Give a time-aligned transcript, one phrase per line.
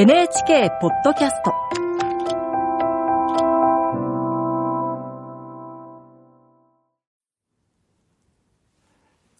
[0.00, 1.52] NHK ポッドキャスト。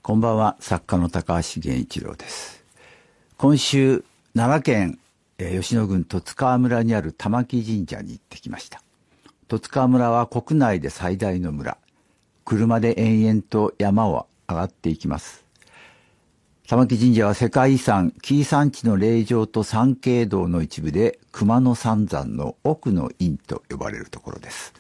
[0.03, 0.57] こんばんは。
[0.59, 2.65] 作家の高橋源一郎です。
[3.37, 4.03] 今週
[4.35, 4.99] 奈良県
[5.39, 8.83] 吉野郡十津川村にある玉木神社に行ってきました。
[9.47, 11.79] 十津川村は国内で最大の村。
[12.45, 15.48] 車で延々と山を上がっていきます。
[16.69, 24.75] 玉木神社は世界遺産紀伊山地の霊場と三景堂の一部で熊野三山の奥の院と呼ばれるところです。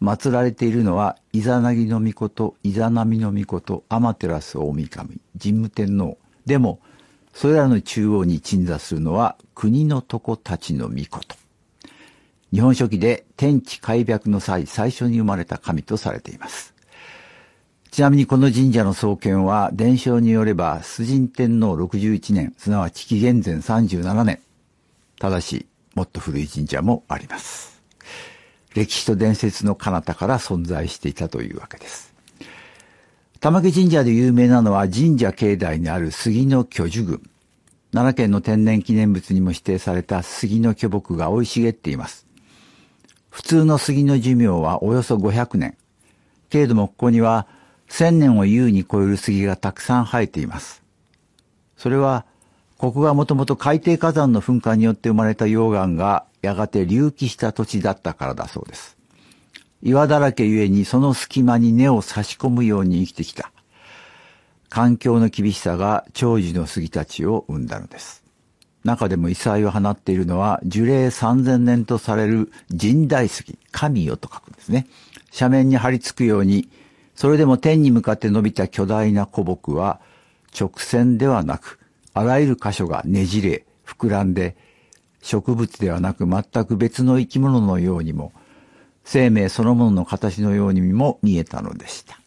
[0.00, 6.16] 祀られているのはイザナギの御事イザナミの御事天照大神神神武天皇。
[6.46, 6.80] でも
[7.34, 11.36] それらの中央に鎮座するのは国の床たちの御事
[12.54, 16.77] 日本書紀で天地開闢の際最初に生まれた神とされています。
[17.98, 24.38] ちなみにこの神社の創建は伝承によれば崇神天皇61年、すなわち紀元前37年。
[25.18, 25.66] ただし、
[25.96, 27.82] もっと古い神社もあります。
[28.72, 32.14] 歴史と伝説の彼方から存在していたというわけです。
[33.40, 37.20] 玉木神社で有名なのは神社境内にある杉の巨樹群。
[37.92, 42.28] 奈良県の天然記念物にも指定された杉の巨木が生い茂っています。
[43.28, 45.76] 普通の杉の寿命はおよそ500年。
[46.48, 47.48] けれどもここには
[47.88, 50.82] 千年を優に超える杉がたくさん生えています。
[51.76, 52.24] それは、
[52.76, 58.96] ここがもともと海底火山の噴火によって生まれた溶岩がやがて隆起した土地だったからだそうです。
[59.82, 63.52] 岩だらけゆえにその隙間に根を差し込むように生きてきた。
[64.68, 68.22] 環境の厳しさが長寿の杉たちを生んだのです。
[68.84, 74.86] 中でも異彩を放っているのは樹齢3000年とされる神代杉、神よと書くんですね。
[75.38, 76.68] 斜面に張り付くように
[77.18, 79.98] それでも天に向かって伸びた巨大な古木は
[80.56, 81.80] 直線ではなく、
[82.14, 84.56] あらゆる箇所がねじれ、膨らんで、
[85.20, 88.30] 植物ではなく全く別の生き物のようにも、
[89.02, 92.20] 生命そのものの形のようにも見えたのでした。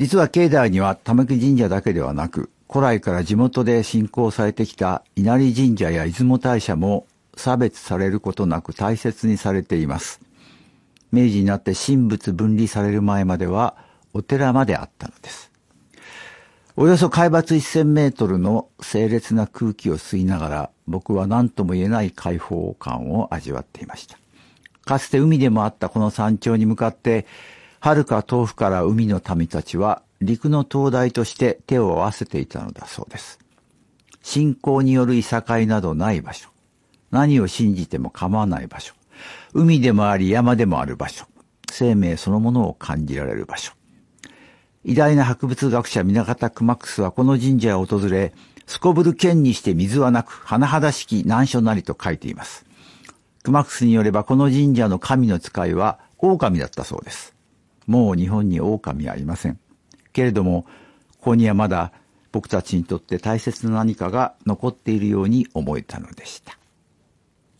[0.00, 10.27] 実は境内には玉木神社だけではなく、古来から地元で信仰されてきた稲荷神社や出雲大社も差別されることなく大切にされています。
[11.12, 13.76] 明治になって神仏分離される前までは
[14.12, 15.50] お寺まであったのです。
[16.76, 24.16] およそ海抜1000メートルの清冽な空気を吸いながら僕は何とも言えない開放感を味わっていました。
[24.84, 27.26] かつて海でもあったこの山頂に向かって
[27.80, 33.38] 遥か遠くから海の民たちは陸の灯台として手を合わせていたのだそうです。
[34.22, 36.48] 信仰によるいさかいなどない場所。
[37.10, 38.94] 何を信じても構わない場所。
[39.54, 41.26] 海でもあり山でもある場所。
[41.70, 43.72] 生命そのものを感じられる場所。
[44.84, 48.32] 偉大な博物学者南方熊楠はこの神社を訪れ、
[48.66, 52.64] すこぶる剣にして水はなく、甚だしき難所なりと書いています。
[53.42, 57.34] 熊楠によればこの神社の神の使いは狼だったそうです。
[57.86, 59.58] もう日本に狼はいません。
[60.12, 60.62] けれども、
[61.18, 61.92] ここにはまだ
[62.30, 66.57] 僕たちにとって大切な何かが残っているように思えたのでした。